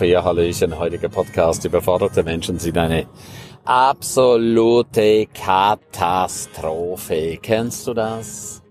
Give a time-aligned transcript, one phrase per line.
[0.00, 1.64] Ja, Hallöchen, heutiger Podcast.
[1.64, 3.06] Überforderte Menschen sind eine
[3.64, 7.38] absolute Katastrophe.
[7.42, 8.62] Kennst du das?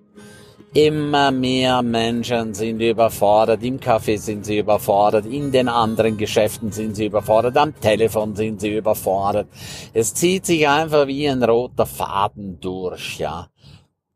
[0.74, 3.62] Immer mehr Menschen sind überfordert.
[3.64, 5.26] Im Café sind sie überfordert.
[5.26, 7.58] In den anderen Geschäften sind sie überfordert.
[7.58, 9.50] Am Telefon sind sie überfordert.
[9.94, 13.48] Es zieht sich einfach wie ein roter Faden durch, ja.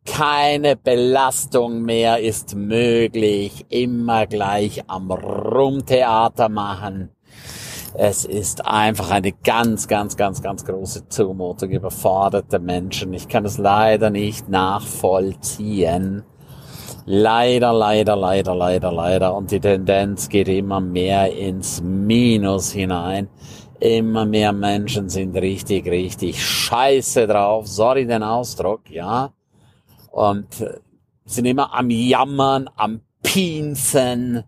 [0.06, 3.66] Keine Belastung mehr ist möglich.
[3.70, 7.12] Immer gleich am Rumtheater machen.
[7.94, 13.14] Es ist einfach eine ganz, ganz, ganz, ganz große Zumutung überforderte Menschen.
[13.14, 16.24] Ich kann es leider nicht nachvollziehen.
[17.06, 19.36] Leider, leider, leider, leider, leider.
[19.36, 23.30] Und die Tendenz geht immer mehr ins Minus hinein.
[23.80, 27.68] Immer mehr Menschen sind richtig, richtig scheiße drauf.
[27.68, 29.32] Sorry den Ausdruck, ja
[30.12, 30.80] und äh,
[31.26, 34.44] sind immer am Jammern, am Pinsen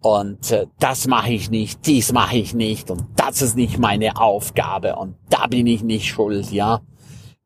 [0.00, 4.16] und äh, das mache ich nicht, dies mache ich nicht und das ist nicht meine
[4.20, 6.80] Aufgabe und da bin ich nicht schuld, ja.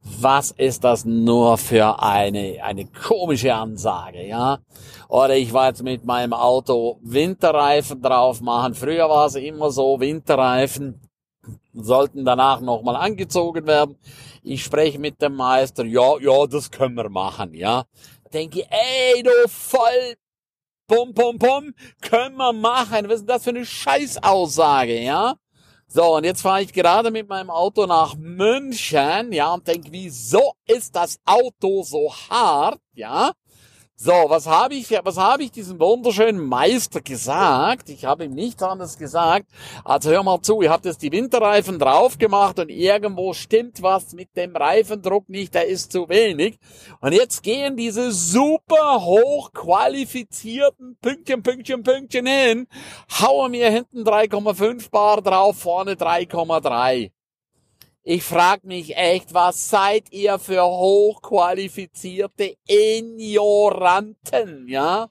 [0.02, 4.58] Was ist das nur für eine, eine komische Ansage, ja?
[5.08, 8.74] Oder ich war jetzt mit meinem Auto Winterreifen drauf machen.
[8.74, 11.00] Früher war es immer so, Winterreifen
[11.74, 13.96] sollten danach nochmal angezogen werden.
[14.42, 17.84] Ich spreche mit dem Meister, ja, ja, das können wir machen, ja.
[18.32, 20.16] denke ich, ey, du voll,
[20.86, 23.08] pum, pum, pum, können wir machen.
[23.08, 25.34] Was ist das für eine Scheißaussage, ja?
[25.86, 30.52] So, und jetzt fahre ich gerade mit meinem Auto nach München, ja, und denke, wieso
[30.66, 33.32] ist das Auto so hart, ja?
[34.02, 37.90] So, was habe ich, was habe ich diesem wunderschönen Meister gesagt?
[37.90, 39.44] Ich habe ihm nichts anderes gesagt.
[39.84, 44.14] Also hör mal zu, ihr habt jetzt die Winterreifen drauf gemacht und irgendwo stimmt was
[44.14, 46.58] mit dem Reifendruck nicht, der ist zu wenig.
[47.02, 52.68] Und jetzt gehen diese super hoch qualifizierten Pünktchen, Pünktchen, Pünktchen hin,
[53.20, 57.10] hauen mir hinten 3,5 Bar drauf, vorne 3,3.
[58.02, 65.10] Ich frage mich echt, was seid ihr für hochqualifizierte Ignoranten, ja?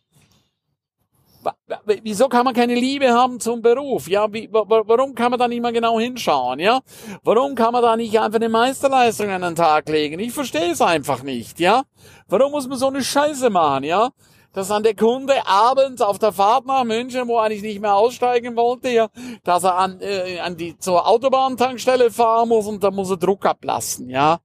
[2.04, 4.10] Wieso kann man keine Liebe haben zum Beruf?
[4.10, 6.60] Ja, wie, warum kann man da nicht mal genau hinschauen?
[6.60, 6.82] Ja,
[7.24, 10.20] warum kann man da nicht einfach eine Meisterleistung an den Tag legen?
[10.20, 11.60] Ich verstehe es einfach nicht.
[11.60, 11.84] Ja,
[12.28, 13.84] warum muss man so eine Scheiße machen?
[13.84, 14.10] Ja,
[14.54, 18.56] dass dann der Kunde abends auf der Fahrt nach München, wo eigentlich nicht mehr aussteigen
[18.56, 19.10] wollte, ja,
[19.44, 23.46] dass er an, äh, an die zur Autobahntankstelle fahren muss und da muss er Druck
[23.46, 24.40] ablassen, ja.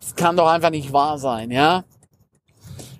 [0.00, 1.84] Das kann doch einfach nicht wahr sein, ja.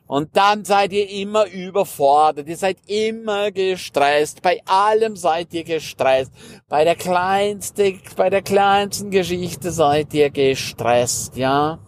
[0.06, 6.33] Und dann seid ihr immer überfordert, ihr seid immer gestresst, bei allem seid ihr gestresst,
[6.69, 11.78] bei der kleinsten, bei der kleinsten Geschichte seid ihr gestresst, ja.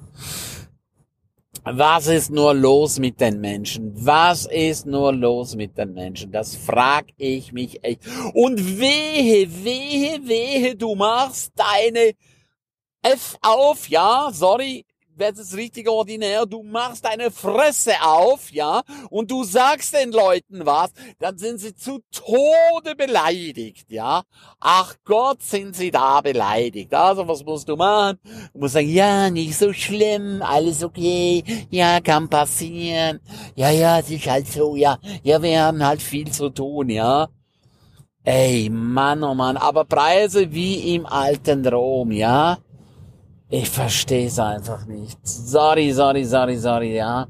[1.65, 3.93] Was ist nur los mit den Menschen?
[3.95, 6.33] Was ist nur los mit den Menschen?
[6.33, 8.01] Das frag ich mich echt.
[8.35, 12.15] Und wehe, wehe, wehe, du machst deine
[13.03, 14.85] F auf, ja, sorry,
[15.17, 20.65] wird es richtig ordinär, du machst deine Fresse auf, ja, und du sagst den Leuten
[20.67, 24.23] was, dann sind sie zu Tode beleidigt, ja.
[24.61, 26.95] Ach Gott, sind sie da beleidigt.
[26.95, 28.19] Also, was musst du machen?
[28.53, 33.21] Du musst sagen, ja, nicht so schlimm, alles okay, ja, kann passieren.
[33.55, 34.99] Ja, ja, es ist halt so, ja.
[35.23, 37.29] Ja, wir haben halt viel zu tun, ja.
[38.25, 42.59] Ey, Mann, oh Mann, aber Preise wie im alten Rom, ja.
[43.55, 45.19] Ich verstehe es einfach nicht.
[45.25, 47.27] Sorry, sorry, sorry, sorry, ja.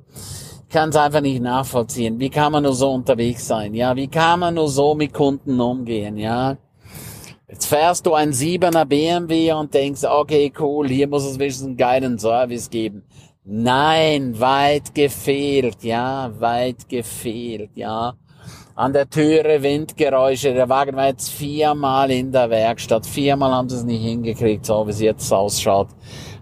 [0.69, 2.21] Ich kann es einfach nicht nachvollziehen.
[2.21, 3.97] Wie kann man nur so unterwegs sein, ja?
[3.97, 6.57] Wie kann man nur so mit Kunden umgehen, ja?
[7.49, 11.77] Jetzt fährst du ein 7er BMW und denkst, okay, cool, hier muss es wenigstens einen
[11.77, 13.03] geilen Service geben.
[13.45, 18.15] Nein, weit gefehlt, ja, weit gefehlt, ja.
[18.75, 20.55] An der Türe Windgeräusche.
[20.55, 23.07] Der Wagen war jetzt viermal in der Werkstatt.
[23.07, 25.89] Viermal haben sie es nicht hingekriegt, so wie es jetzt ausschaut.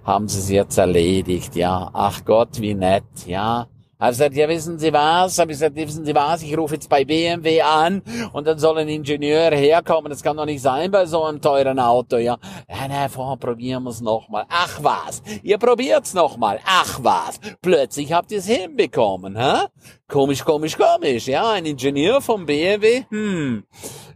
[0.04, 1.91] Haben sie es jetzt erledigt, ja.
[1.92, 3.66] Ach Gott, wie nett, ja.
[4.00, 5.38] Hab gesagt, ja, wissen Sie was?
[5.38, 6.42] Hab ich gesagt, wissen Sie was?
[6.42, 8.02] Ich rufe jetzt bei BMW an
[8.32, 10.10] und dann soll ein Ingenieur herkommen.
[10.10, 12.38] Das kann doch nicht sein bei so einem teuren Auto, ja.
[12.66, 14.47] Ja, na, vorher probieren wir es nochmal.
[14.48, 15.22] Ach was?
[15.42, 16.60] Ihr probiert's nochmal.
[16.64, 17.38] Ach was?
[17.60, 19.66] Plötzlich habt ihr es hinbekommen, hä?
[20.08, 21.26] Komisch, komisch, komisch.
[21.28, 23.64] Ja, ein Ingenieur vom BMW, hm,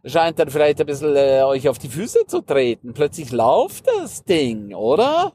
[0.04, 2.94] scheint dann vielleicht ein bisschen äh, euch auf die Füße zu treten.
[2.94, 5.34] Plötzlich läuft das Ding, oder?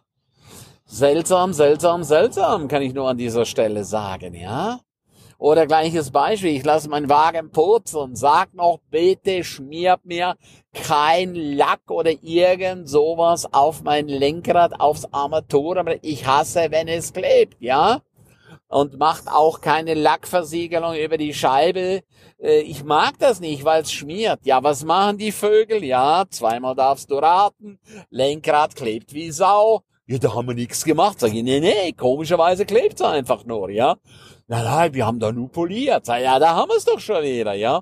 [0.91, 4.79] Seltsam, seltsam, seltsam, kann ich nur an dieser Stelle sagen, ja?
[5.37, 10.35] Oder gleiches Beispiel, ich lasse meinen Wagen putzen, sag noch, bitte schmiert mir
[10.73, 15.99] kein Lack oder irgend sowas auf mein Lenkrad, aufs Armaturenbrett.
[16.01, 18.01] Ich hasse, wenn es klebt, ja?
[18.67, 22.01] und macht auch keine Lackversiegelung über die Scheibe.
[22.41, 24.39] Äh, ich mag das nicht, weil es schmiert.
[24.43, 25.83] Ja, was machen die Vögel?
[25.83, 27.79] Ja, zweimal darfst du raten.
[28.09, 29.83] Lenkrad klebt wie Sau.
[30.09, 31.19] Ja, da haben wir nichts gemacht.
[31.19, 33.95] Sag ich, nee, nee, komischerweise klebt's einfach nur, ja.
[34.47, 36.07] Nein, nein, wir haben da nur poliert.
[36.07, 37.81] Sag, ja, da haben wir's doch schon wieder, ja.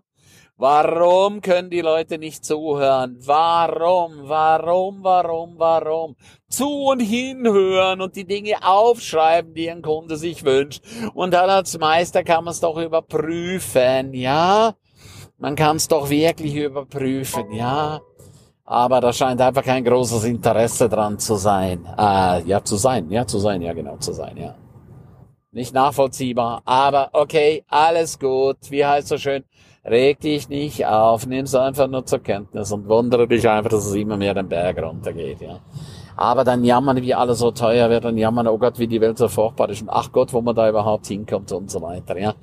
[0.57, 3.15] Warum können die Leute nicht zuhören?
[3.21, 6.18] Warum, warum, warum, warum?
[6.50, 10.83] Zu und hinhören und die Dinge aufschreiben, die ein Kunde sich wünscht.
[11.13, 14.75] Und dann als Meister kann man es doch überprüfen, ja?
[15.38, 18.01] Man kann es doch wirklich überprüfen, ja?
[18.69, 21.87] Aber da scheint einfach kein großes Interesse dran zu sein.
[21.97, 24.55] Äh, ja, zu sein, ja, zu sein, ja, genau, zu sein, ja.
[25.53, 28.57] Nicht nachvollziehbar, aber okay, alles gut.
[28.69, 29.45] Wie heißt so schön?
[29.85, 33.95] Reg dich nicht auf, nimm's einfach nur zur Kenntnis und wundere dich einfach, dass es
[33.95, 35.61] immer mehr den Berg runtergeht, ja.
[36.17, 39.17] Aber dann jammern, wie alles so teuer wird, dann jammern, oh Gott, wie die Welt
[39.17, 42.35] so furchtbar ist und ach Gott, wo man da überhaupt hinkommt und so weiter, ja.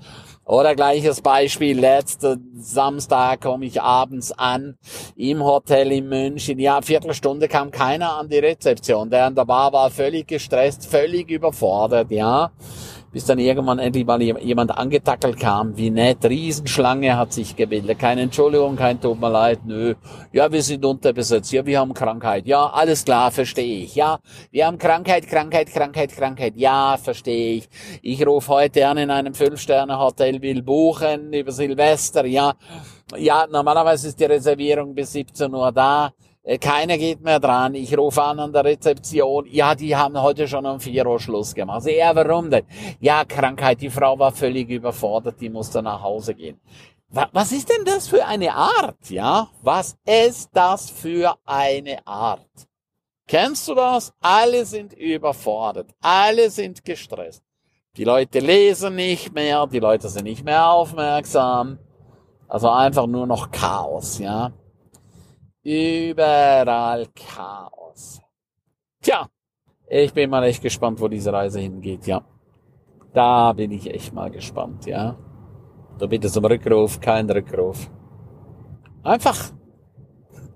[0.46, 4.76] Oder gleiches Beispiel, letzten Samstag komme ich abends an
[5.16, 6.58] im Hotel in München.
[6.58, 9.08] Ja, Viertelstunde kam keiner an die Rezeption.
[9.08, 12.50] Der an der Bar war völlig gestresst, völlig überfordert, ja
[13.14, 18.22] bis dann irgendwann endlich mal jemand angetackelt kam, wie nett, Riesenschlange hat sich gebildet, keine
[18.22, 19.94] Entschuldigung, kein tut mir leid, nö,
[20.32, 24.18] ja, wir sind unterbesetzt, ja, wir haben Krankheit, ja, alles klar, verstehe ich, ja,
[24.50, 27.68] wir haben Krankheit, Krankheit, Krankheit, Krankheit, ja, verstehe ich,
[28.02, 32.54] ich rufe heute an in einem Fünf-Sterne-Hotel, will buchen über Silvester, ja,
[33.16, 36.10] ja, normalerweise ist die Reservierung bis 17 Uhr da,
[36.60, 37.74] keiner geht mehr dran.
[37.74, 39.46] Ich rufe an an der Rezeption.
[39.46, 41.76] Ja, die haben heute schon um 4 Uhr Schluss gemacht.
[41.76, 42.66] Also, ja, warum denn?
[43.00, 43.80] Ja, Krankheit.
[43.80, 45.40] Die Frau war völlig überfordert.
[45.40, 46.60] Die musste nach Hause gehen.
[47.32, 49.08] Was ist denn das für eine Art?
[49.08, 52.48] Ja, was ist das für eine Art?
[53.26, 54.12] Kennst du das?
[54.20, 55.90] Alle sind überfordert.
[56.02, 57.42] Alle sind gestresst.
[57.96, 59.66] Die Leute lesen nicht mehr.
[59.68, 61.78] Die Leute sind nicht mehr aufmerksam.
[62.48, 64.52] Also einfach nur noch Chaos, ja.
[65.64, 68.20] Überall Chaos.
[69.00, 69.26] Tja,
[69.88, 72.22] ich bin mal echt gespannt, wo diese Reise hingeht, ja.
[73.14, 75.16] Da bin ich echt mal gespannt, ja.
[75.98, 77.90] Du bittest um Rückruf, kein Rückruf.
[79.02, 79.52] Einfach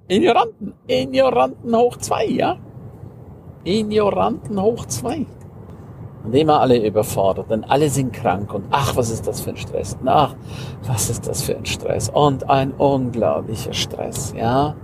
[0.09, 2.59] Ignoranten, Ignoranten hoch zwei, ja.
[3.65, 5.25] Ignoranten hoch zwei.
[6.23, 9.57] Und immer alle überfordert, denn alle sind krank und ach, was ist das für ein
[9.57, 9.97] Stress?
[10.05, 10.35] Ach,
[10.87, 12.11] was ist das für ein Stress?
[12.11, 14.77] Und ein unglaublicher Stress, ja.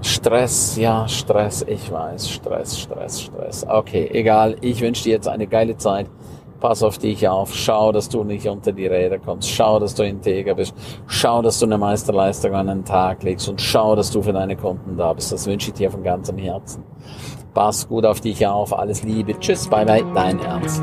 [0.00, 3.66] Stress, ja, Stress, ich weiß, Stress, Stress, Stress.
[3.68, 6.06] Okay, egal, ich wünsche dir jetzt eine geile Zeit.
[6.60, 10.02] Pass auf dich auf, schau, dass du nicht unter die Räder kommst, schau, dass du
[10.02, 10.74] integer bist,
[11.06, 14.56] schau, dass du eine Meisterleistung an den Tag legst und schau, dass du für deine
[14.56, 15.30] Kunden da bist.
[15.30, 16.82] Das wünsche ich dir von ganzem Herzen.
[17.54, 20.82] Pass gut auf dich auf, alles Liebe, tschüss, bye bye, dein Ernst.